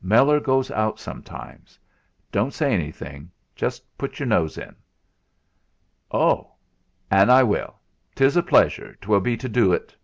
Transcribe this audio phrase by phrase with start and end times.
[0.00, 1.76] Meller goes out sometimes.
[2.30, 4.76] Don't say anything; Just put your nose in."
[6.12, 6.52] "Oh!
[7.10, 7.80] an' I will;
[8.14, 9.96] 'tis a pleasure 'twill be to do ut."